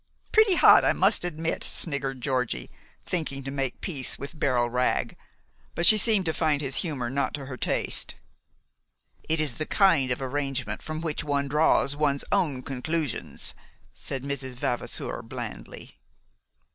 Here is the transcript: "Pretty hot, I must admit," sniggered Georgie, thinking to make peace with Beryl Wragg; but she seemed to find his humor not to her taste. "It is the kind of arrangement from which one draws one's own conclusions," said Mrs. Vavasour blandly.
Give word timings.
"Pretty 0.31 0.55
hot, 0.55 0.83
I 0.83 0.93
must 0.93 1.23
admit," 1.23 1.63
sniggered 1.63 2.21
Georgie, 2.21 2.71
thinking 3.05 3.43
to 3.43 3.51
make 3.51 3.81
peace 3.81 4.17
with 4.17 4.39
Beryl 4.39 4.67
Wragg; 4.67 5.15
but 5.75 5.85
she 5.85 5.95
seemed 5.99 6.25
to 6.25 6.33
find 6.33 6.59
his 6.59 6.77
humor 6.77 7.07
not 7.11 7.35
to 7.35 7.45
her 7.45 7.55
taste. 7.55 8.15
"It 9.29 9.39
is 9.39 9.53
the 9.59 9.67
kind 9.67 10.09
of 10.09 10.19
arrangement 10.19 10.81
from 10.81 11.01
which 11.01 11.23
one 11.23 11.47
draws 11.47 11.95
one's 11.95 12.25
own 12.31 12.63
conclusions," 12.63 13.53
said 13.93 14.23
Mrs. 14.23 14.55
Vavasour 14.55 15.21
blandly. 15.21 15.99